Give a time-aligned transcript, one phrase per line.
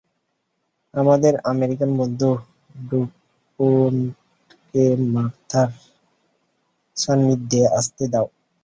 [0.93, 2.29] আমাদের আমেরিকান বন্ধু
[2.85, 5.69] ডুপোন্টকে মার্থার
[6.97, 8.27] সান্নিধ্যে আসতে দাও।